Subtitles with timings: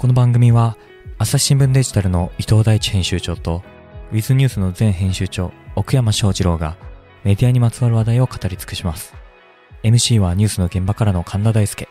[0.00, 0.78] この番組は
[1.18, 3.62] 朝日新聞デジタルの伊藤大地編集長と
[4.12, 6.78] ウィズニュースの前編集長奥山翔二郎が
[7.22, 9.12] メディアにまつわる話題を語り尽くします。
[9.82, 11.86] MC はニュースの現場からの神田大輔。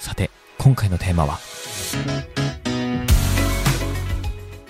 [0.00, 1.38] さて、今回のテーマは？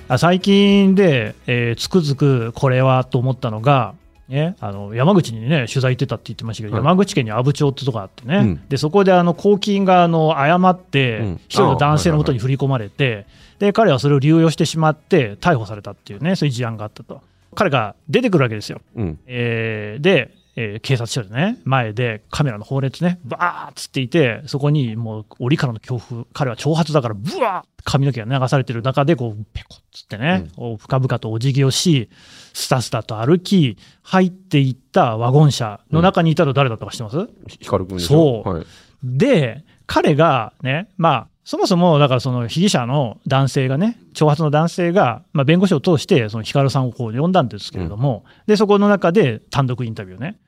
[0.09, 3.95] あ最近で、えーつくづくこれはと思ったのが、
[4.29, 13.27] ね、あの山口にね、取材行ってたって言ってましたけど、はい山口県に阿武町ってとこがあってね、うんでそこであの公金があの誤ってうん、一人の男性のもとに振り込まれて、
[13.59, 17.21] で彼はそれを流用してしまって、逮捕されたっていうね、そういう事案があったと。
[17.55, 18.81] 彼が出てくるわけですよ。
[18.97, 19.19] うん。
[19.27, 32.09] えーで、えー警察署でね、前でカメラの放熱ね、バーッつっていて、そこにもう檻からの強風、彼は長髪だから、ブワーッ髪の毛が流されてる中で、こう、ペコッつってね、こう深々とお辞儀をし、
[32.53, 38.43] スタスタと歩き、入っていったワゴン車の中にいたの誰だったか知ってます、ヒカル君でしょ？
[38.45, 38.55] そう。
[38.57, 38.67] はい。
[39.05, 50.39] で、彼がね、まあ、そもそも、だからその被疑者の男性がね、長髪の男性が、まあ、弁護士を通して、そのヒカルさんをこう呼んだんですけれども、で、そこの中で単独インタビューね。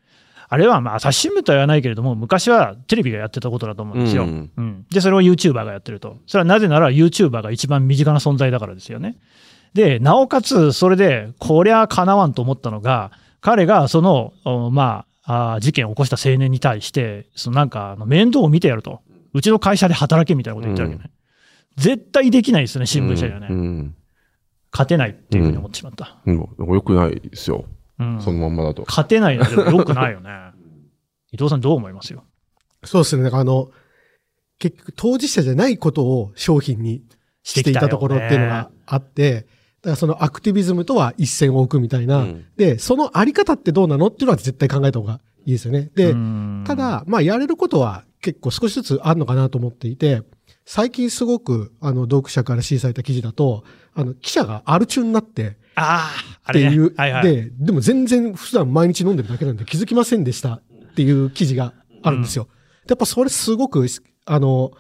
[0.49, 4.25] あれはまあ朝日新聞とは言わないけれども、昔はテレビがやってたことだと思うんですよ。
[4.25, 6.19] うんうんで、それを YouTuber がやってると。
[6.27, 9.17] それはなぜなら YouTuber が一番身近な存在だからですよね。
[9.73, 19.01] で、なおかつ、それで、こりゃかなわんと思ったのが、彼がその、おまあ、あー事件を起こした青年に対して、そのなんか、面倒を見てやると。
[19.35, 21.11] うちの会社で働けみたいなこと言ってるわけね。
[21.77, 23.49] 絶対できないですね、新聞社にはね。
[23.51, 23.95] うん。
[24.73, 26.19] 勝てないっていうふうに思ってしまった。
[26.25, 26.37] うん。
[26.37, 27.65] よくないですよ。
[27.99, 28.85] うんそのまんまだと。
[28.89, 30.31] 勝てないのでもよくないよね。
[31.33, 32.25] 伊藤さんどう思いますよ？
[32.85, 33.31] そうですね。
[33.33, 33.71] あの、
[34.59, 37.03] 結局当事者じゃないことを商品に
[37.43, 39.47] していたところっていうのがあって、
[39.83, 45.91] だからそのアクティビズムとは一線を置くみたいな、うんで、そのあり方ってどうなのっていうのは絶対考えた方がいいですよね。
[45.95, 50.23] で、うんた、だ、まあやれることは結構少しずつあるのかなと思っていて、
[50.65, 56.11] 最近すごくあの読者から支持された記事だと、あの記者がアル中になってあ
[56.47, 56.51] あ。
[56.51, 57.23] っていう、はいはい。
[57.23, 60.61] で、でも全然普段毎日飲んでるだけなんで気づきませんでしたっ
[60.95, 62.49] ていう記事があるんですよ。
[62.87, 63.87] でやっぱそれすごく、
[64.25, 64.73] あの、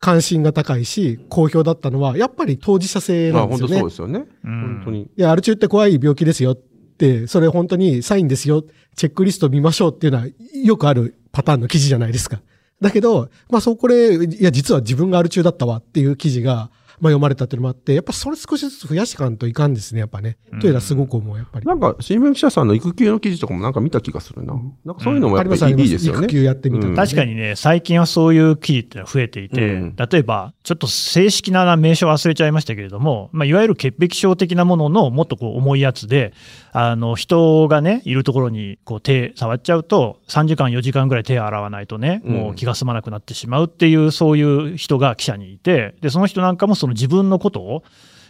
[0.00, 3.78] 関心が高いし、好評だったのは、やっぱり当事者性なんですよね。
[3.78, 4.26] そうですよね。
[4.44, 5.02] うん本当に。
[5.02, 8.62] いや、アル中って怖い病気ですよって、それ本当にサインですよ、
[8.96, 10.26] チェックリスト見ましょうっていうのは
[10.62, 12.40] よくあるパターンの記事じゃないですか。
[12.80, 20.36] だけど、まあそこで、いや、実は自分がある中だったわっていう記事が、まあ読まれたっていうのもあって、やっぱそれ少しずつ増やしていかんといかんですね、やっぱね。
[20.60, 21.66] というのはすごく思う、やっぱり。
[21.66, 24.54] なんか、新聞記者さんの育休の記事とかもなんか見た気がするな。
[24.84, 26.26] なんかそういうのもやっぱありますありますりいいですよね。
[26.26, 36.32] 育休やってみたうん確かにね、最近はそういう記事ってのは増えていて、うん例えば、ちょっと正式な名称忘れちゃいましたけれども、まあ、いわゆる潔癖症的なもののもっとこう重いやつで、
[36.72, 47.82] あの人がね、いるところにこう手触っちゃうと、3時間、4時間ぐらい手洗わないとね、もう気が済まなくなってしまうっていう、そういう人が記者にいて、でその人なんかもその自分のことを、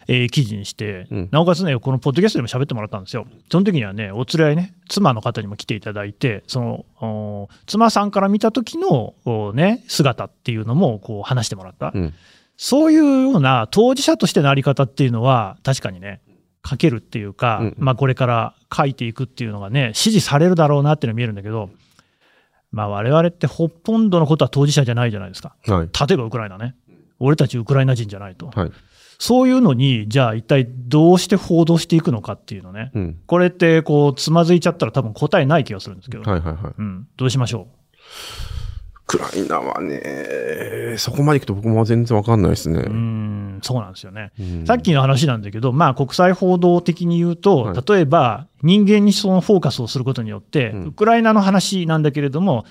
[0.06, 3.26] えー記事にして、うんなおかつね、このポッドキャストでも喋ってもらったんですよ。
[3.50, 11.92] その時にはね、お連れ合いね、妻の方にも来ていただいて、その、お妻さんから見た時の、おね、姿っていうのも、こう話してもらった。
[11.94, 12.14] うん
[12.56, 16.20] そういうような当事者としてのあり方っていうのは、確かにね、
[16.64, 21.70] 書けるっていうか、うんまあこれから書いていくっていうのがね、支持されるだろうなっていうのが見えるんだけど、
[22.70, 25.56] まあ我々ってほとんどのことは当事者じゃないじゃないですか。
[25.66, 25.88] はい。
[26.08, 26.74] 例えばウクライナね。
[27.24, 28.50] 俺たちウクライナ人じゃないと。
[28.54, 28.72] はい。
[29.18, 32.90] そういうのに、じゃあ一体どうして報道していくのかっていうのね。
[32.94, 33.16] うん。
[33.26, 36.30] これってこう、つまずいちゃったら多分答えない気がするんですけど。
[36.30, 36.74] はいはいはい。
[36.76, 37.08] うん。
[37.16, 38.63] どうしましょウ
[39.06, 42.90] クライナはね、そこまで行くと僕も全然わかんないですねう。
[42.90, 44.32] ん、そうなんですよね。
[44.40, 52.64] うんさっきの話なんだけど、まあ、国際報道的に言うと、はい例えば人間にそのフォーカスをすることによって、うんウクライナの話なんだけれども、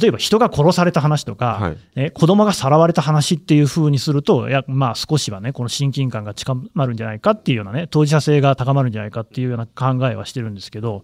[0.00, 1.78] 例えば人が殺された話とか、はい。
[1.96, 11.02] ね、子供がさらわれた話っていう風にすると、いやまあ、少しはね、この親近感が近まるんじゃないかっていうようなね、当事者性が高まるんじゃないかっていうような考えはしてるんですけど、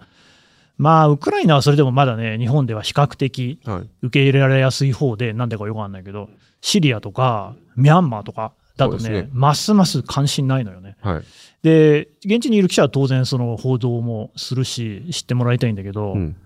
[0.78, 3.88] まあ、ウクライナはそれでもまだね、日本では比較的はい。
[4.02, 6.28] 受け入れられやすい方で、なんでかよくわかんないけど、
[6.60, 10.96] シリアとかミャンマーとかだとね、ねますます関心ないのよね。
[11.00, 11.24] はい。
[11.62, 16.36] で、現地にいる記者は当然その報道もするし、知ってもらいたいんだけど、うん。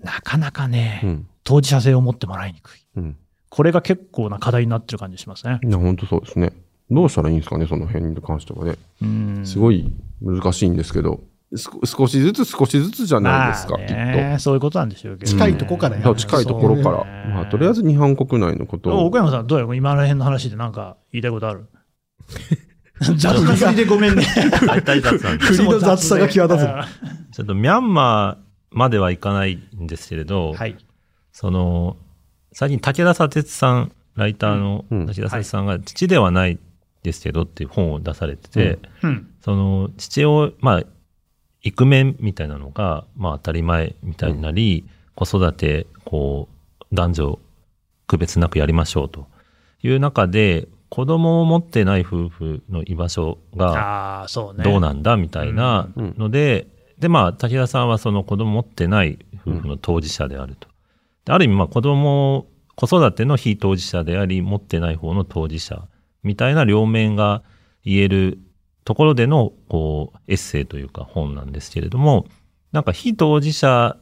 [0.00, 1.26] なかなかね、うん。
[1.44, 2.80] 当事者性を持ってもらいにくい。
[2.96, 3.16] うん。
[3.48, 5.60] これが結構な課題になってる感じしますね。
[5.62, 6.52] いや、本当そうですね。
[6.90, 8.76] どうしたらいいんですかね、その辺に関してはね。
[9.00, 9.90] うんすごい
[10.20, 11.20] 難しいんですけど、す
[11.56, 16.14] 少しずつ少しずつじゃないですか、まあきっね、そういうことなんでしょうけど、近いとこからや。
[16.14, 17.04] 近いところから。
[17.28, 19.06] まあ、とりあえず日本国内のことを。
[19.06, 21.66] 奥山さん、どうや今の辺の話で何か言いたいことある？
[23.16, 24.24] 雑りでごめんね。
[24.66, 25.44] 大体雑なんで。
[25.44, 30.76] 振りの雑さが際立つちょっとミャンマーまではいかないんですけれど、はい。
[31.32, 31.96] その、
[32.52, 36.56] 最近武田砂鉄さん、ライターのうん武田砂鉄さんが父ではないっ
[37.02, 39.28] ですけどっていう本を出されてて、うん。
[39.40, 40.84] その父親、まあ、
[41.62, 46.48] イクメンみたいなのが、まあ当たり前みたいになり、子育て、こ
[46.80, 47.38] う、男女
[48.06, 49.26] 区別なくやりましょうと
[49.82, 54.26] いう中で、子供を持ってない夫婦の居場所が。
[54.64, 56.66] どうなんだみたいなので、
[56.98, 60.68] で、まあ、滝田さんはその子供持ってない夫婦の当事者であると。
[61.24, 65.88] である意味、まあ子供、子育ての非当事者であり、持ってない方の当事者
[66.22, 67.42] みたいな両面が
[67.84, 68.38] 言える
[68.84, 72.26] ところでの、こう、エッセイというか本なんですけれども、
[72.72, 73.96] なんか非当事者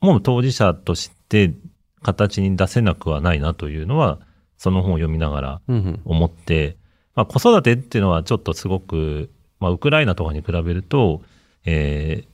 [0.00, 1.54] も当事者として
[2.02, 4.18] 形に出せなくはないなというのは、
[4.58, 6.00] その本を読みながらうんうん。
[6.04, 6.76] 思って、
[7.14, 11.22] まあ、子育てっていうのはちょっとすごく、まあ、ウクライナとかに比べると、
[11.64, 12.30] えー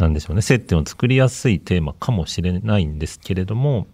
[0.00, 3.86] なんでしょうね、接点を作りやすいテーマかもしれないんですけれども、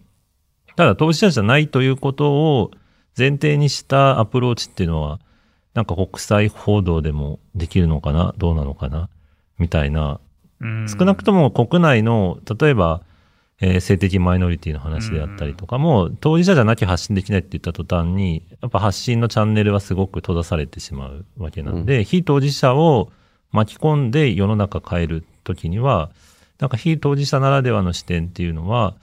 [0.76, 2.70] ただ当事者じゃないということを
[3.18, 5.18] 前提にしたアプローチっていうのは、
[5.76, 8.34] なんか国際報道でもできるのかな？
[8.38, 9.10] どうなのかな？
[9.58, 10.20] みたいな、
[10.58, 10.88] うん。
[10.88, 13.02] 少なくとも国内の、例えば、
[13.60, 23.12] えー性的マイノリティの話であったりとかも、当事者じゃなきゃ発信できないって言った途端に、やっぱ発信のチャンネルはすごく閉ざされてしまうわけなんで、非当事者を
[23.52, 26.10] 巻き込んで世の中変えるときには、
[26.58, 28.94] なんか非当事者ならではの視点っていうのは、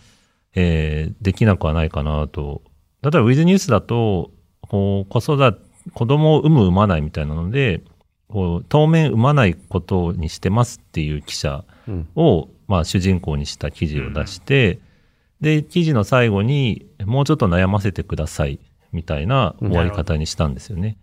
[0.56, 2.64] えーできなくはないかなと。
[3.04, 4.32] 例えばウィズニュースだと、
[4.62, 7.82] こう子育て、子供を産む産まないみたいなので、
[8.30, 14.80] こう当面産まないことにしてますっていう記者うんを、まあ、主人公にした記事を出して、
[15.42, 18.60] で、記事の最後に、もうちょっと悩ませてください、
[18.94, 20.98] みたいな終わり方にしたんですよね。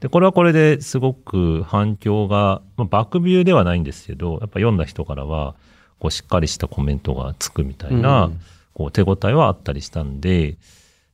[0.00, 5.54] で、これはこれですごく反響が、まあ、バックビューではないんですけど、やっぱ読んだ人からは、
[6.00, 8.40] こう、しっかりしたコメントがつくみたいな、うん
[8.74, 10.58] こう、手応えはあったりしたんで、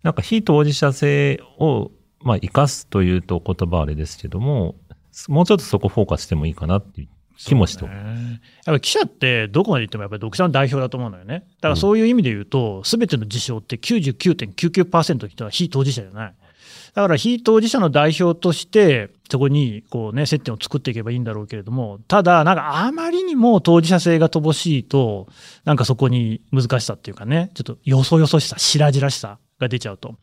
[0.02, 1.92] なんか非当事者性を、
[2.22, 4.76] まあ、生かすというと言葉はあれですけども、
[5.28, 8.00] もうちょっとそこフォーカスしてもいいかなっていう気もしてねやっ
[8.66, 11.44] ぱり記者ってどこまで言ってもやっぱり読者の代表だと思うのよね。
[11.60, 16.34] だからそういう意味で言うと、すべての事象って99.99%の人は非当事者じゃない。
[16.94, 25.26] だから非当事者の代表として、そこにこうね、接点を作っていけばいいんだろうけれども、ただ、なんかあまりにも当事者性が乏しいと、
[25.64, 30.16] なんかそこに難しさっていうかね、ちょっとよそよそしさ、白々しさが出ちゃうと。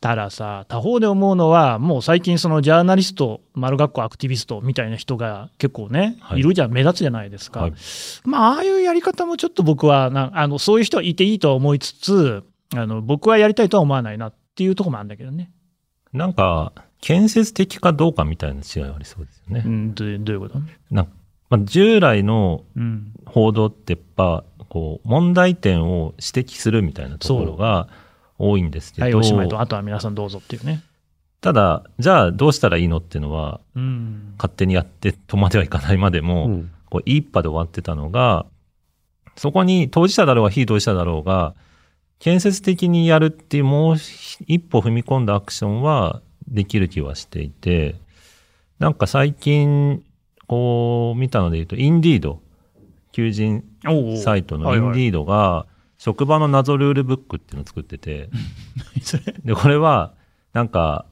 [0.00, 7.62] たださ、他方で思うのは、もう最近、そのジャーナリスト、丸学校アクティビストみたいな人が結構ね、はいいるじゃん、目立つじゃないですか。
[7.62, 7.72] はい
[8.24, 12.44] まあ、ああいうやり方もちょっと僕はなあの、そういう人はいていいとは思いつつ、
[12.76, 15.50] あの僕はやりたいとは思わないなっていうところもあるんだけどね。
[16.12, 19.62] なんか、建設的かどうかみたいな違いはありそうですよね。
[19.66, 20.60] うん、どうどういうこと？
[20.90, 21.12] なんか
[21.50, 23.12] まあ、従来のうん。
[23.24, 27.88] 報道ってやっぱ、こう、問題点を指摘するみたいなところが
[28.38, 30.82] 多いんですけはい、ど、おしまいと、あとは皆さんどうぞっていうね。
[31.40, 34.34] ただ、じゃあどうしたらいいのっていうのは、うん。
[34.38, 38.46] 勝手にやってとまではいかないまでも、うんこう、一派で終わってたのが、
[39.36, 41.54] そこに当事者だろうが非当事者だろうが、
[42.18, 43.96] 建設的にやるっていうもう
[44.46, 47.94] 一歩踏み込んだアクションはできる気はしていて、
[48.78, 50.02] なんか最近、
[50.48, 52.40] こう見たので言うと、インディード、
[53.12, 53.64] 求人
[54.22, 55.66] サイトのはいはいインディードが、
[55.98, 58.30] 職場の謎ルールブックっていうのを作ってて、
[59.44, 60.14] で、これは、
[60.52, 61.06] なんか、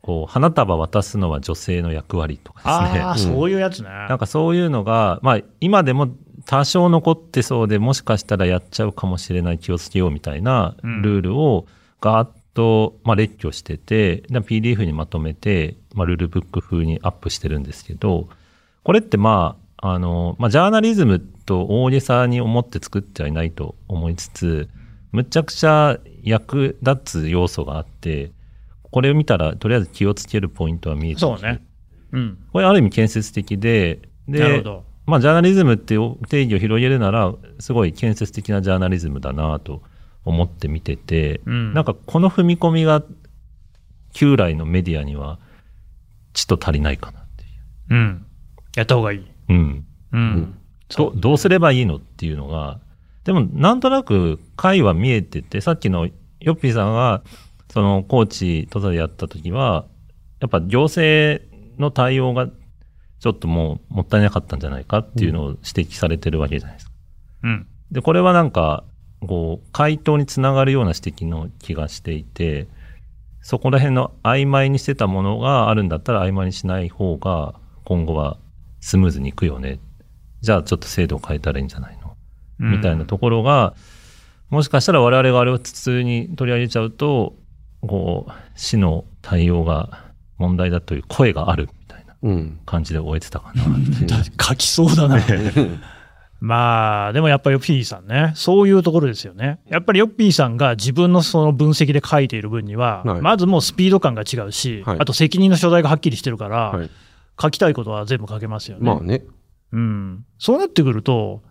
[0.00, 3.00] こう、花束渡すのは女性の役割とかですね。
[3.00, 3.88] ああ、そういうやつね。
[3.88, 6.08] なんかそういうのが、まあ今でも
[6.44, 11.66] 多少残ってそうで、もしかしたらやっちゃうかもしれない気をつけようみたいなうんルールを
[12.00, 18.28] ガーッと、まあ列挙してて、で PDF にまとめて、まあルールブック風にアップしてるんですけど、
[18.84, 24.68] これってまあ、あの、まあジャーナリズムと大げさに思って作ってはいないと思いつつ、
[25.12, 28.32] むちゃくちゃ役立つ要素があって、
[28.90, 31.64] これを見たらとりあえず気をつけるポイントは見えてそうね。
[32.12, 32.38] うん。
[32.52, 34.84] これある意味建設的で、で、なるほど。
[35.06, 39.82] まあジャーナリズムっていう定義を広げるなら、すごい建設的なジャーナリズムだなと
[40.24, 43.02] 思って見てて、うんなんかこの踏み込みが
[44.12, 45.38] 旧来のメディアには
[46.32, 47.46] ちょっと足りないかなってい
[47.90, 48.26] うん。
[48.74, 49.18] やった方がいい。
[49.20, 49.24] う。
[49.48, 49.86] うん。
[50.12, 50.58] うん。
[50.94, 52.80] どどうすればいいのっていうのが、
[53.24, 56.08] でもなんとなく解は見えてて、さっきの
[56.40, 57.22] ヨッピーさんが、
[57.72, 59.86] そのコーチとかでやった時は、
[60.40, 61.42] やっぱ行政
[61.78, 62.48] の対応が
[63.18, 66.92] ちょっともうもったいなかったんじゃないかっていうのを指摘されてるわけじゃないですか。
[67.42, 67.66] うん。
[67.90, 68.84] で、これはなんか、
[69.20, 72.68] こう、回答につながるような指摘の気がしていて、
[73.46, 78.38] そこら辺の曖昧にしてたものがあるんだったら曖昧にしない方が今後は
[78.80, 79.78] スムーズにいくよね。
[80.46, 82.16] じゃあちょっと制度を変えたらいいんじゃないの、
[82.60, 83.74] みたいなところが、
[84.48, 87.34] もしかしたら我々があれを普通に取り上げちゃうと、
[87.80, 90.04] こう、市の対応が
[90.38, 92.60] 問題だという声があるみたいなうん。
[92.64, 93.64] 感じで終えてたかな。
[94.40, 95.18] 書きそうだな。
[96.38, 99.58] まあ、でもやっぱヨッピーさんね、そういうところですよね。
[99.68, 106.90] やっぱりヨッピーさんが自分のその分析で書いている分には、はいまずもうスピード感が違うし、はいあと責任の所在がはっきりしてるから、はい。
[107.40, 108.84] 書きたいことは全部書けますよね。
[108.84, 109.22] まあね。
[109.72, 111.42] うん、そうなってくると、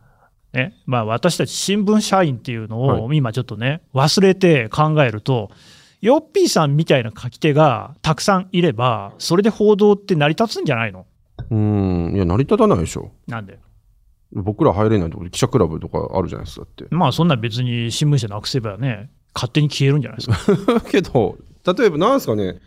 [0.54, 5.52] ねまあ、私たち新聞社員っていうのを今ちょっとね、忘れて考えると、
[6.02, 11.06] ヨッピーさんみたいな書き手がたくさんいれば、それで報道って成り立つんじゃないの？
[11.50, 12.14] うん。
[12.16, 13.12] いや、成り立たないでしょ。
[13.28, 13.60] なんで？
[14.32, 16.96] 僕ら入れないところ、記者クラブとかあるじゃないですか、だって。
[16.96, 20.82] まあそんな別に新聞社なくせばね、勝手に消えるんじゃないですか。
[20.90, 22.60] けど、例えば、なんですかね、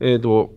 [0.00, 0.52] えっ、と、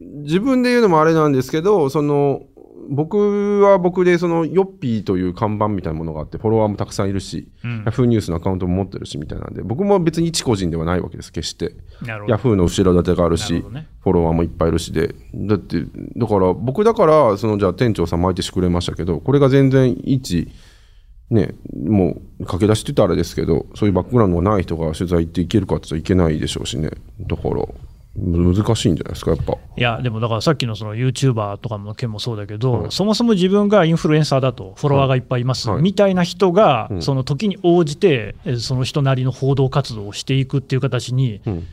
[0.00, 2.42] 自分で言うのもあれなんですけど、その、
[2.88, 11.74] 僕は僕で、その、ヨッピーという看板みたいなものがあって、フォロワーもたくさんいるし、うんヤフーニュースのアカウントも持ってるし、みたいなんで、僕も別に一個人ではないわけです、決して。
[12.28, 15.84] ヤフーの後ろ盾があるし、ねフォロワーもいっぱいいるしで、だって、
[16.16, 20.48] だから、僕だから、その、じゃあ店長さんも相手してくれましたけど、これが全然一、
[21.30, 26.90] ね、もう、駆け出しってたらあれですけど、そういうバックグラウンドがない人が取材行っていけるかって言ったらいけないでしょうしね。
[27.20, 27.66] だから、む
[28.18, 29.52] 難しいんじゃないですか、やっぱ。
[29.52, 41.66] いや、でもだからさっきのその YouTuber とかの件もそうだけど、はいそもそも自分がインフルエンサーだと、フォロワーがいっぱいいます、はいみたいな人が、うんその時に応じて、えその人なりの報道活動をしていくっていう形に、うん。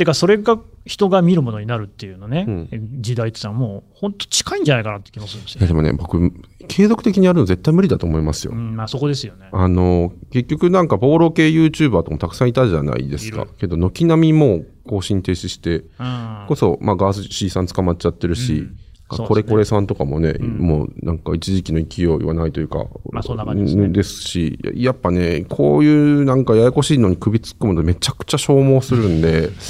[0.00, 5.58] てか、それが人が見るものになるっていうのね、うん時代っていうのはもう本当近いんじゃないかなって気もするんですよ。
[5.58, 6.32] いや、でもね、僕、
[6.68, 8.54] 継続的にやるの絶対無理だと思いますよ。
[8.54, 9.50] うん、まあそこですよね。
[9.52, 13.46] あの、結局なんか、暴露系 YouTuber ともたくさんいたじゃないですか。
[13.58, 18.76] けど、軒並みもう更新停止して、うんこそ、まあ、ガーシーさん捕まっちゃってるし、うん
[19.16, 20.58] これこれさんとかもね、ん。
[20.58, 23.88] もうなんか一時期の勢いはないというか、まあそんな感じですね。
[23.88, 29.50] ですし、ややっぱね、こういうなんかややこしいのに首突っ込むとめちゃくちゃ消耗するんで、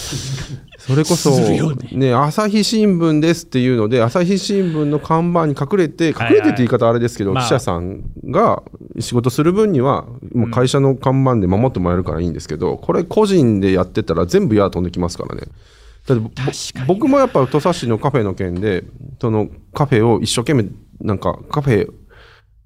[0.80, 1.60] それこそ、ね。
[1.92, 7.44] ね、朝日新聞ですっていうので、朝日新聞の看板に隠れて、はい隠れてって言い方あれですけど、まあ。
[7.44, 8.62] 記者さんが
[8.98, 15.42] 仕事する分には、もう会社の看板で守ってもらえるからいいんですけど、これ個人でやってたら全部矢飛んできますからね。
[16.06, 16.30] だって
[16.86, 18.84] 僕もやっぱ土佐市のカフェの件で、
[19.20, 20.68] そのカフェを一生懸命、
[21.00, 21.88] なんかカフェ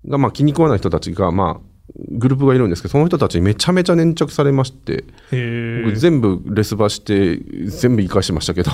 [0.09, 1.75] がまあ気に食わない人たちが、まあ、
[2.11, 7.37] グループがいるんですけど、その人たちにめちゃめちゃ粘着されまして、へ僕全部レスバして、
[7.67, 8.71] 全部言い返してましたけど、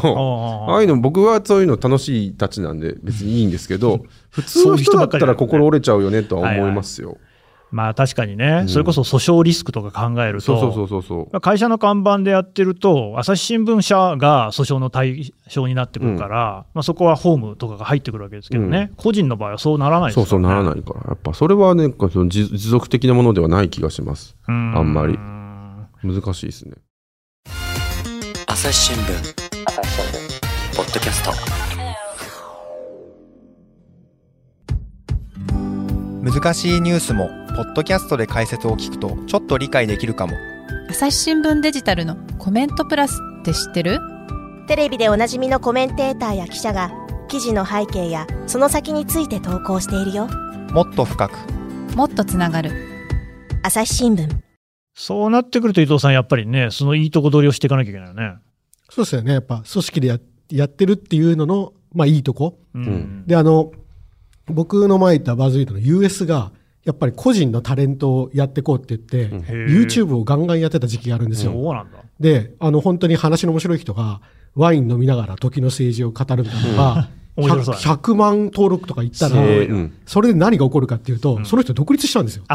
[0.68, 7.18] あああいうの、僕はそういうの楽しいたちなんで別にいいんですけど、普通の人だったら心折れちゃうよねとは思いますよ。
[7.70, 11.40] まあ確かにね、それこそ訴訟リスクとか考えると、そうそうそうそうそう。
[11.40, 20.62] 会社の看板でやってると、朝日新聞社が訴訟の対象になってくるから、まあ、そこはホームとかが入ってくるわけですけどね、個人の場合はそうならないですそうそう、からね。
[20.64, 21.00] ならないから。
[21.08, 24.36] やっぱそれはね、その持持続的なものではない気がします。
[24.48, 26.74] うあんまりん難しいですね。
[28.46, 29.50] 朝日新聞
[30.76, 31.30] ポッドキャスト
[36.22, 40.34] 難しいニュースもポッドキャストで解説を聞くとちょっと理解できるかも。
[40.88, 43.98] 朝日新聞デジタルのコメントプラスって知ってる？
[44.66, 46.90] テレビでおなじみのコメンテーターや記者が
[47.28, 50.28] 記事の背景やその先について投稿しているよ。
[50.72, 51.32] もっと深く。
[51.96, 52.70] もっとつながる。
[53.62, 54.28] 朝日新聞。
[54.94, 58.34] そうなってくると伊藤さん、やっぱりね、そのいいとこ取りをしていかなきゃいけないよね。
[58.88, 59.32] そうですよね。
[59.32, 60.18] やっぱ組織でや
[60.50, 62.58] やってるっていうのの、まあいいとこ。
[62.74, 62.82] うん。
[62.82, 63.72] んで、あの、
[64.46, 66.52] 僕の前行ったバズイートの US が、
[66.90, 71.52] やっぱり個人のタレントをやってこうって言って、YouTube をガンガンやってた時期があるんですよ。
[71.52, 71.98] そうなんだ。
[72.18, 74.20] で、あの、本当に話の面白い人が、
[74.56, 79.34] ワイン飲みながら時の政治を語るみたいなのが、 面白そう 100, 100万登録とか言ったら、
[80.04, 82.42] それで何が起こるかっていうと、その人独立したんですよ。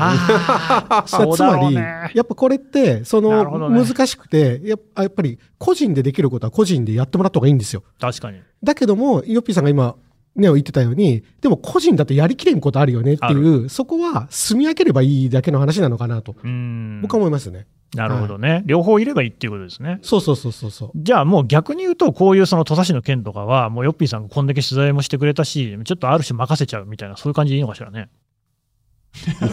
[1.33, 2.11] つまり、ね。
[2.13, 7.83] やっぱこれって、その、難しくてやっぱ、やっぱり個人でできることは個人でやってもらった方がいいんですよ。
[8.01, 8.39] 確かに。
[8.61, 9.95] だけども、ヨッピーさんが今、
[10.35, 16.99] ね、言ってたように、でも個人だとやりきれんことあるよねっていう、そこは住み分ければいいだけの話なのかなと、うん。
[17.01, 17.67] 僕は思いますね。
[17.95, 18.63] なるほどね。
[18.65, 19.99] 両方いればいいっていうことですね。
[20.01, 20.91] そうそうそうそうそう。
[20.95, 28.09] じゃあもう逆に言うと、こういうその土佐市の件とかは、もうヨッピーさんがこんだけ取材もしてくれたし、ちょっとある種任せちゃうみたいな、そういう感じでいいのかしらね。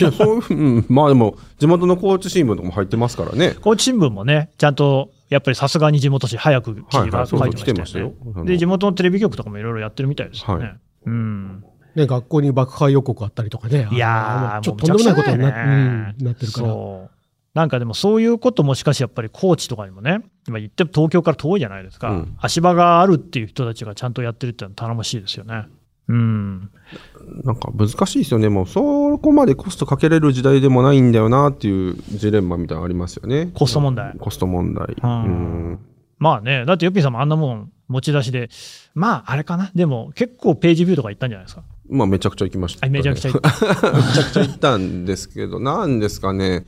[0.00, 3.54] いやそういううんまあでも、地元の高知新聞とかも入ってますからね。
[3.60, 10.64] 高知新聞もね、ちゃんとやっぱりさすがに地元紙、早く記事が書いてましたよねで、地元のテレビ局とかもいろいろやってるみたいですよね。
[10.64, 10.76] はい
[11.06, 11.64] うん。
[11.94, 13.88] ね、学校に爆破予告あったりとかね。
[13.92, 16.74] いやちょっもうととんでもないことにな,、ねうんなってるから。
[17.54, 25.66] なんかでもそういうこともしかしやっぱり高知とかにもね、今言っても東京から遠いじゃないですか、うん足場があるっていう人たちがちゃんとやってるってのは頼もしいですよね。
[26.08, 26.70] うん。
[27.44, 28.48] なんか難しいですよね。
[28.48, 33.50] もうそこまでコストかけれる時代でもないんだよなっていうジレンマみたいなのありますよね。
[33.54, 34.96] コスト問題コスト問題。
[35.02, 35.28] うんう
[35.74, 35.78] ん
[36.18, 38.48] まあね、だってヨッピーさんもあんなもん持ち出しで、
[38.94, 41.64] まああれかな、でも結構ページビューとか行ったんじゃないですか？
[41.88, 43.50] まあめちゃくちゃ行きました、あめちゃくちゃ行っ め
[44.14, 46.64] ちゃくちゃ行ったんですけど、なんですかね、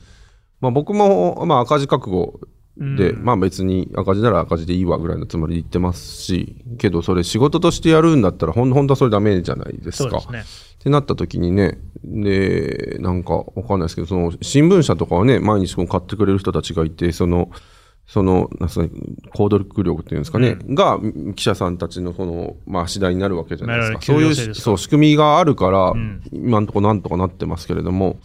[0.59, 2.39] まあ僕も、まあ赤字覚悟
[2.77, 10.19] で、うんまあ別に赤字なら赤字でいいわぐらいのつもりで言ってますし、けどそれ仕事としてやるんだったら、ほん本当はそれダメじゃないですか。
[10.19, 10.75] そうですね。
[10.79, 17.49] ってなった時にね、で、なんかわかんないですけど、その新聞社とかはね、毎日こう買ってくれる人たちがいて、その、
[18.07, 18.91] その、なんすかね
[19.33, 20.99] 行動力っていうんですかね、が、
[21.35, 23.97] 記者さんたちのその、まあ、足台になるわけじゃないですか。
[23.97, 28.19] なそういうそう、仕組みがあるから、ん今んとこなんとかなってますけれども、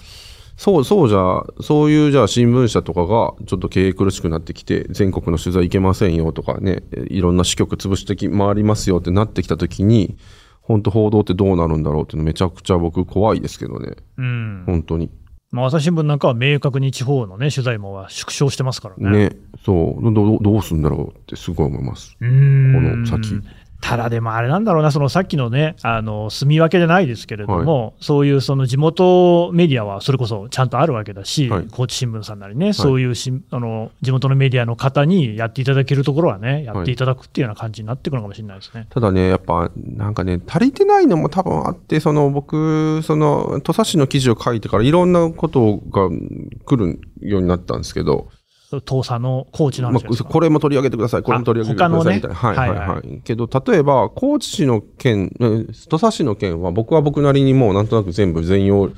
[0.60, 10.18] そう、そうじゃ、そういうじゃあ新聞社とかがちょっと経営苦しくなってきて、全国の取材行けませんよとかね、いろんな支局潰してき回りますよってなってきたときに、
[10.60, 14.64] 本当報道ってどうなるんだろうっていうのめちゃくちゃ僕怖いですけどね、うん。
[14.66, 15.10] 本当に。
[15.50, 19.28] まあ、朝日新聞なんかは明確に地方のね、取材網は縮小してますからね。
[19.30, 22.18] ね、そう、どどどうすんだろうってすごい思います。
[22.18, 23.40] この先
[23.80, 31.66] ただでもあれなんだろうな、そのさっきのね、あの住み分けじゃないですけれども、そういうその地元メディアはそれこそちゃんとあるわけだし、はい。
[31.70, 38.86] 高知新聞さんなりね、そういうしあの地元のメディアの方にやっていただけるところはね、やっていただくっていうような感じになってくるのかもしれないですね。
[38.90, 46.08] ただね、やっぱ、なんかね、足りてないのも多分あって、その僕、その、土佐市の記事を書いてからいろんなことが
[46.64, 48.28] 来るようになったんですけど、
[48.78, 52.14] 東佐の高知のまあ、話ですか、これも取り上げてください、これも取り上げてください。
[52.14, 52.36] みたいな。
[52.36, 52.88] ねはいはいはい。
[52.88, 53.20] はい。
[53.24, 58.90] けど、例えば、高知市の件、え土佐市の件は、僕は僕なりにもうなんとなく全部全容、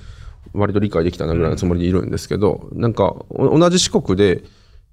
[0.53, 4.43] 割と理解できたなぐらいのつもりでいるんですけど、なんか、お同じ四国で、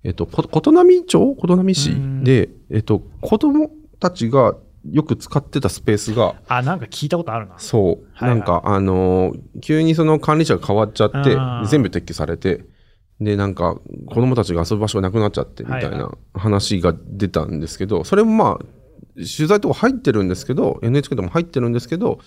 [0.04, 1.36] えっと、こ琴波町？
[1.36, 1.92] 琴波市？
[2.24, 3.70] で、えっと、子供
[4.00, 4.56] たちが
[4.90, 7.56] よく使ってたスペースが、あ、なんか聞いたことあるな。
[7.58, 8.40] そう、はいはい。
[8.40, 11.36] なんか、あのー急にその管理者が変わっちゃって
[11.70, 12.64] 全部撤去されて、
[13.22, 18.66] で、なんか、子供たちが遊ぶ場所がなくなっちゃって、みたいな話が出たんですけど、それもまあ、
[19.16, 22.20] 取材とか入ってるんですけど、NHK でも入ってるんですけど、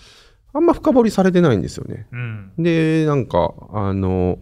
[0.53, 2.07] あんま深掘りされてないんですよね。
[2.11, 2.51] うん。
[2.59, 4.37] で、なんか、あの、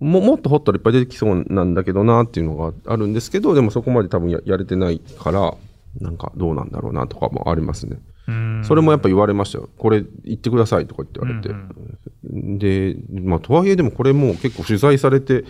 [0.00, 5.54] ももっと掘ったらいっぱい出てきそうなんだけどなっていうのがあるんですけど、でもそこまで多分ややれてないから、
[6.00, 7.98] なんかどうなんだろうなとかもありますね。
[8.28, 9.70] うんそれもやっぱ言われましたよ。
[9.78, 12.94] これ言ってくださいとか言って言われて。
[12.94, 15.44] で、まあとはいえでもこれもう結構取材されて、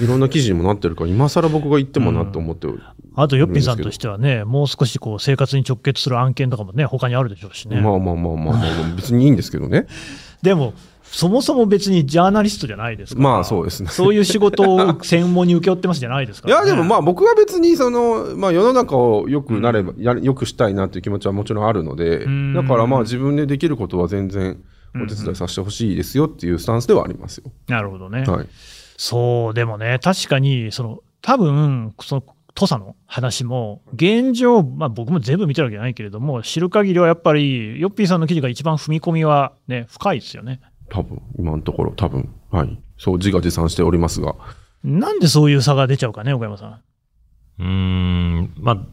[0.00, 2.80] いろんな記事にもなってるから、今更僕が言ってもなって思ってる。
[3.16, 7.80] あと、ヨッピーさんとしてはね、もう少しこう生活に直結する案件とかもね、他にあるでしょうしね。
[7.80, 9.86] まあまあまあまあまあ、別にいいんですけどね。
[10.42, 10.74] でも、
[11.10, 24.62] そもそも別にジャーナリストじゃないですから、まあそうですねそういう仕事を専門に請け負ってますじゃないですから、いや、でもまあ僕は別にその、まあ世の中を良くなれば、や良くしたいなっていう気持ちはもちろんあるのでん、だからまあ自分でできることは全然
[24.94, 27.50] お手伝いさせてほしいですよっていうスタンスではありますよ。
[27.66, 28.22] なるほどね。
[28.22, 28.46] はい。
[29.02, 32.22] そう、でもね、確かに、その、多分、その、
[32.54, 40.60] 土佐の話も、現状、まあ僕も全部見てるわけじゃないけれども、知る限りはやっぱり、ヨッピーさんの記事が一番踏み込みはね、深いですよね。
[40.90, 42.78] 多分、今のところ多分、はい。
[42.98, 44.34] そう自画自賛しておりますが。
[44.84, 46.80] なんでそういう差が出ちゃうかね、岡山さん。
[47.58, 48.86] うーん、まあ、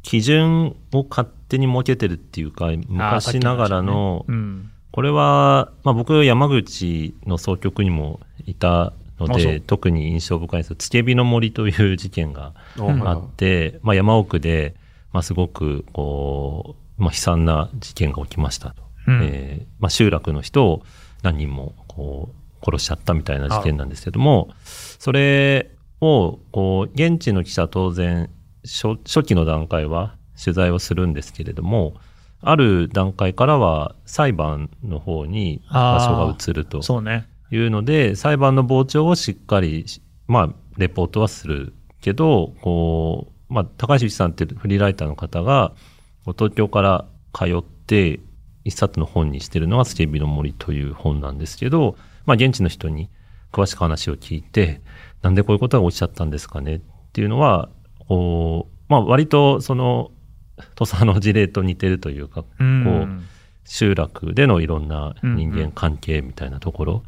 [0.00, 4.70] 基準を勝手に設けてるっていうか、昔ながらの、うん。
[4.90, 10.76] これは、まあ、僕、山口の総局にもいたので、特に印象深いんですよ。
[10.76, 14.74] つけびの森という事件がんあって、まあ、山奥で、
[15.12, 18.82] まあ、すごく、こう、まあ、悲惨な事件が起きましたと。
[19.06, 20.82] うんえーまあ、集落の人を
[21.22, 28.30] 何人も、こう、殺しちゃったみたいな事件なんですけども、それを、こう、現地の記者当然、
[28.64, 31.94] 初初期の段階は取材をするんですけれども、
[32.40, 37.26] ある段階からは裁判の方に場所が移るとそうね。
[37.54, 45.72] いうので、裁判の傍聴をしっかりし、まあ、レポートはするけど、こう、まあ、高橋さんっていうフリーライターの方が、
[46.24, 48.20] こう東京から通って、
[48.64, 53.10] 一冊の本にしてるのが、スケビの森という本なんですけど、まあ、現地の人に
[53.52, 54.80] 詳しく話を聞いて、
[55.20, 56.76] なんでこういうことが起きちゃったんですかね？
[56.76, 56.80] っ
[57.12, 57.68] ていうのは、
[58.08, 60.12] こう、まあ、割と、その、
[60.76, 62.84] 土佐の事例と似てるというか、うん。
[62.84, 62.90] こ
[63.22, 63.22] う、
[63.66, 67.02] 集落でのいろんな人間関係みたいなところ、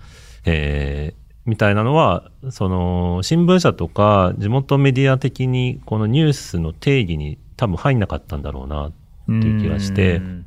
[0.47, 8.93] えーみたいなのは、その、新聞社とか地元メディア的にこのニュースの定義に多分入んなかったんだろうなっ
[9.27, 10.47] ていう気がしてう、ん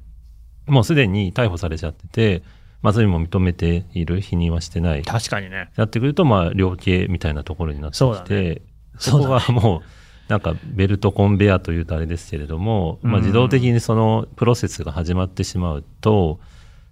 [0.68, 2.44] もうすでに逮捕されちゃってて、
[2.82, 5.04] まあ罪も認めている、否認はしてない。
[5.04, 5.72] 確かにね。
[5.76, 8.62] やってくると、まあ、量刑みたいなところになってきて、ね
[8.98, 9.82] そこがも
[10.28, 16.40] う、なんかベルトコンベアというとあれですけれども、まあ、うん自動的にそのプロセスが始まってしまうと、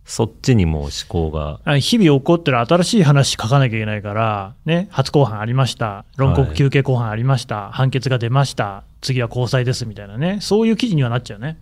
[0.07, 11.59] そっちにもう思考が、あ日々起こってる新しい話書かなきゃいけないから、ね、初公判ありました、論告休憩公判ありました、判決が出ました、次は高裁ですみたいなね、そういう記事にはなっちゃうね。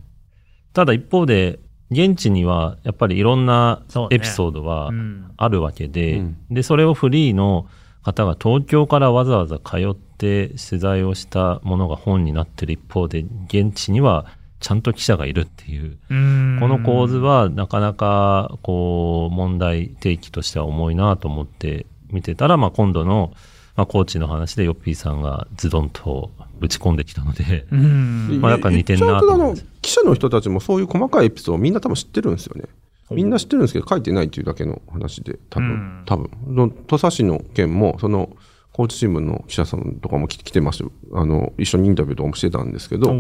[0.74, 3.82] ただ一方で、現地にはやっぱりいろんな
[4.12, 5.32] エピソードはうん。
[5.38, 6.38] あるわけで、うん。
[6.52, 7.68] で、それをフリーの
[8.04, 14.26] 方が東京からわざわざ通って取材をしたものが本になってる一方で、現地には
[14.66, 16.58] ちゃんと記者がいるっていう、うん。
[16.60, 23.32] この構図はなかなかこう問題提起としては重いなと思って見てたら、まあ、今度の、
[23.76, 28.42] まあ、コーチの話でヨッピーさんがズドンとぶち込んできたので、うん。
[28.42, 32.64] まあなんか似てんなとあのと思います記者の人たちもそういう細かいエピソードをみんな多分知ってるんですよね。
[33.12, 36.04] みんな知ってるんですけど書いてないっていうだけの話で多分、うん。
[36.08, 36.32] 多分。
[36.48, 38.36] の土佐市の件もその
[38.72, 43.14] 高知新聞の記者さんとかも来来てましたあの一緒にインタビューとかもしてたんですけど、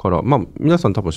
[0.00, 1.12] からまあ皆さん多分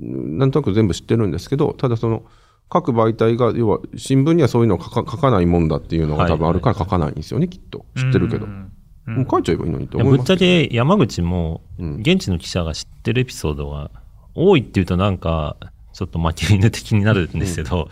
[0.00, 2.24] なんとなく全部知ってるんですけどただその
[2.70, 7.84] 各媒体が要は新聞にはそういうのを書かないもんだっていうのが多分あるから書かないんですよね、きっと。
[7.96, 8.72] 知ってるけど、うん。
[9.06, 11.96] もう書いちゃえばいいのにといやぶっちゃけ山口もうん。
[11.96, 13.90] 現地の記者が知ってるエピソードが
[14.36, 15.56] 多いっていうとなんか
[15.92, 17.88] ちょっと負け犬的になるんですけど、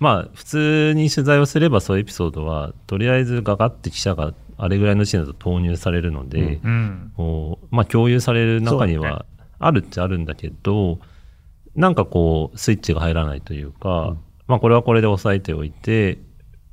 [0.00, 7.12] まあ普通に取材をすればそういうエピソードはとりあえずガガって記者があれぐらいの時点だと投入されるので、うん。
[7.16, 9.26] こうまあ共有される中には
[9.58, 11.00] あるっちゃあるんだけど、
[11.74, 16.18] なんかこうスイッチが入らないというか、まあこれはこれで押さえておいて、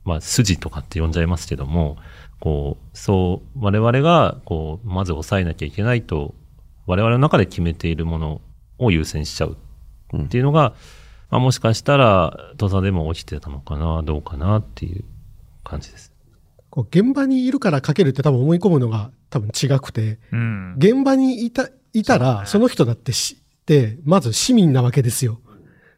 [0.05, 1.97] まあ筋とかって呼んじゃいますけども、
[2.39, 6.35] こう、そう、我々がこう、まず押さえなきゃいけないと、
[6.85, 8.41] 我々の中で決めているもの
[8.77, 9.57] を優先しちゃう
[10.15, 10.73] っていうのが、
[11.31, 15.03] まあもしかしたら土佐でも起きてたのかな、どうかなっていう
[15.63, 16.18] 感じです。
[16.79, 25.41] こう現場にいるから書けるって多分思い込むのが多分違くて、うん現場にいた、いたら、その人だって知って、まず市民なわけですよ。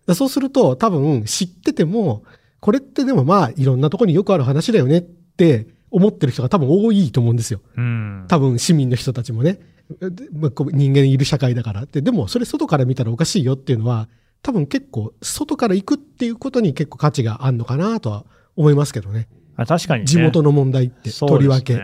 [0.07, 2.23] だそうすると、多分知ってても、
[2.59, 7.61] これってでもまあ、いろんなとこによくある話だよねって思ってる人が多分多いと思うんですよ。
[7.77, 9.59] うん多分市民の人たちもね。
[9.99, 12.01] でま人間いる社会だからって。
[12.01, 14.09] でも、それ外から見たらおかしいよっていうのは、
[14.41, 19.27] 多分結構、外から行くっていうことに結構価値があるのかなとは思いますけどね。
[19.61, 21.79] あ確かに、ね、地元の問題って、とりわけ。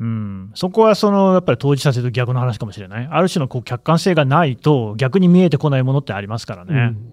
[0.00, 7.12] うん、そこはそのやっぱり当事者性と逆の話かもしれない、ある種のこう客観性がないと、逆に見えてこないものってありますからね、うん。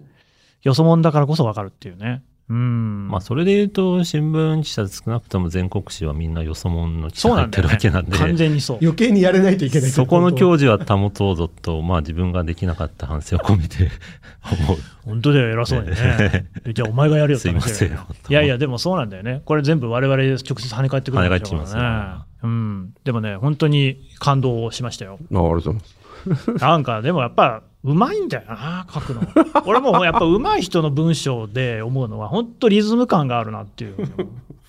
[0.62, 2.22] よそもんだからこそ分かるっていうね。
[2.50, 8.78] うんまあそれで言うと、新聞記者少なくとも全国紙はみんなよそ者の記者がやってるわけなんで、完全にそう。
[8.82, 9.90] 余計にやれないといけない。
[9.90, 13.88] そこの日教授は保とうぞと、まあ自分ができなかった反省を込めて
[14.66, 14.78] 思う。
[15.04, 16.48] 本当だよ、偉そうにね。
[16.74, 17.92] じゃあ、お前がやるよってすいませんい
[18.28, 19.42] やいや、でもそうなんだよね。
[19.44, 22.30] これ全部我々直接跳ね返ってくるんでしょうから跳ね返ってきますね。
[22.42, 22.94] うん。
[23.04, 25.20] でもね、本当に感動しましたよ。
[25.20, 25.99] あありがとうございます
[26.60, 29.22] なんか、でもやっぱ、うまいんだよな、書くの。
[29.66, 33.96] 俺もやっぱうまい人の文章で思うのは、本当リズム感があるなっていう。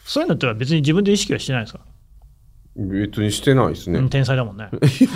[0.06, 1.80] そういうのっては別に自分で意識はしてないですか、
[2.76, 4.70] 別にしてないですね、うん天才だもんね。
[4.80, 5.10] 天才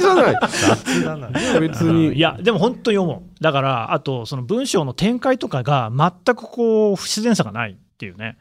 [0.00, 1.30] じゃない雑だな。
[1.60, 3.42] 別うんにいや、でも本当に思う。
[3.42, 8.38] だから、あと、その文章の展開とかが全くこう、不自然さがないっていうね。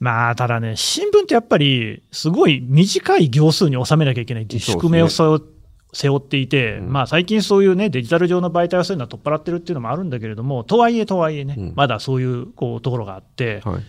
[0.00, 5.53] まあ、ただね、新聞ってやっぱり、すごい短い行数に収めなきゃいけないっていう宿命を背負
[5.94, 6.92] 背負っていて、うん。
[6.92, 11.72] まあ最近そういうね、デジタル上の媒体はそういうのは取っ払ってるっていうのもあるんだけれども、とはいえとはいえね、うん。
[11.74, 13.82] まだそういうこうところがあって、はい。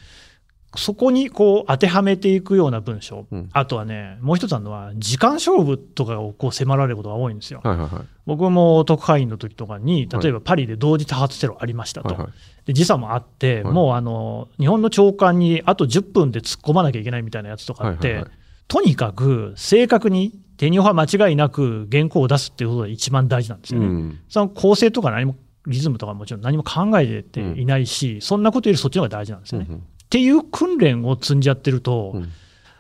[0.78, 3.50] そこにこう当てはめていくような文章、うん。
[3.54, 7.62] あとはね、もう一つあるのは、時間勝負とかをこう迫られることが多いんですよ。
[7.64, 8.06] はいはいはい。
[8.26, 12.32] 僕も特派員の時とかに、例えばパリで同時多発テロありましたと、はいはい。
[12.66, 13.74] で時差もあって、はい。
[13.74, 18.32] もうあの日本の長官にあと10分で突っ込まなきゃいけないみたいなやつとかって、はいはいはい。
[18.68, 23.88] とにかく正確に手には間違いなく原稿を出すっていうことが一番大事なんですよね。
[23.88, 25.36] うんその構成とか何も
[25.68, 29.68] リズムとかもちろん何も考えていないし、そんなことよりそっちの方が大事なんですよね。
[29.70, 32.32] うんっていう訓練を積んじゃってると、うん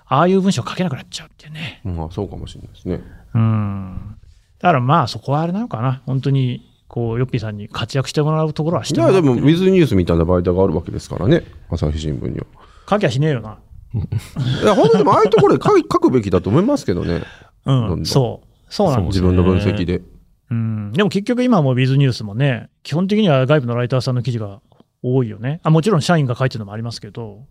[0.07, 1.81] ああいう文章書けなくなっちゃうっていうね。
[1.83, 3.01] うんあそうかもしれないですね
[3.33, 4.15] うん。
[4.59, 6.03] だからまあそこはあれなのかな。
[6.05, 12.45] 本当に、こう、ヨッピーさんに活躍してもらうところはしてもらっていやでも、ウィズニュースみたいな媒体があるわけですからね、朝日新聞には。
[12.87, 13.57] 書きゃしねえよな。
[13.95, 17.23] いや、本当にでもああいうところで書くべきだと思いますけどね、
[17.65, 18.47] うん、どんどんそう。
[18.69, 20.01] そうなんです自分の分析で。
[20.49, 20.93] うん。
[20.93, 24.61] でも結局今もウィズニュースもね、基本的には外部のライターさんの記事が
[25.01, 25.59] 多いよね。
[25.63, 27.45] あもちろん社員が書いてるのもありますけど。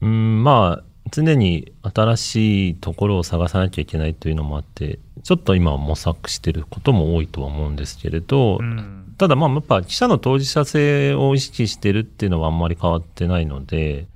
[0.00, 9.14] うん、まあ、常に新しいところを探さなきゃいけないというのもあって、ちょっと今は模索してることも多いとは思うんですけれど、うん。
[9.18, 14.06] ただまあ、やっぱ記者の当事者性を意識してるっていうのはあんまり変わってないので、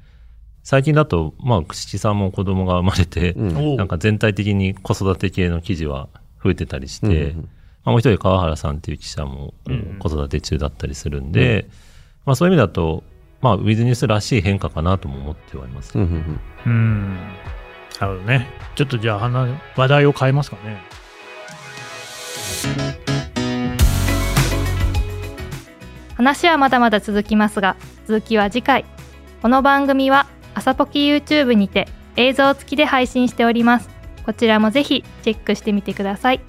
[0.64, 6.08] 最近だと、まあ、口木さんも子供が生まれて、うんなんか全体的に子育て系の記事は
[6.42, 7.44] 増えてたりして、うんうんま
[7.84, 11.68] あ、もう一人川原さんっていう記者もうん子育て中だったりするんで、
[12.24, 13.04] まあそういう意味だと、
[13.42, 15.98] まあウィズニュースらしい変化かなとも思ってはいます。
[15.98, 17.14] うんうんうんうん。
[18.00, 18.48] なるほどね。
[18.74, 20.82] ちょっとじゃあ話、話題を変えますかね。
[26.16, 28.84] 話はまだまだ続きますが続きは次回
[29.42, 33.88] この番組は朝ポキ YouTube にて映像付きで配信しております。
[34.24, 36.40] こちらもぜひチェックしてみてください。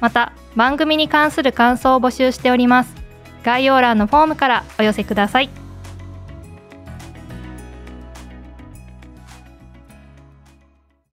[0.00, 2.94] また番組に関する感想を募集しております。
[3.42, 5.65] 概要欄のフォームからお寄せください。